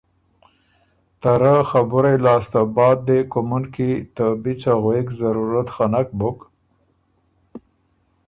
ته 1.21 1.31
رۀ 1.41 1.55
خبُرئ 1.69 2.15
لاسته 2.25 2.61
بعد 2.75 2.97
دې 3.07 3.19
کُومُنکی 3.31 3.91
ته 4.15 4.25
بی 4.41 4.53
څه 4.61 4.71
غوېک 4.81 5.07
ضرورت 5.21 5.67
خه 5.75 5.85
نک 5.93 6.07
بُک 6.19 6.39